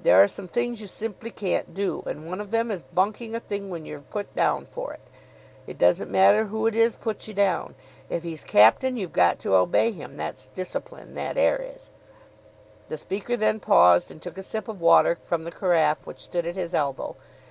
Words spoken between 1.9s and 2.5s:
and one of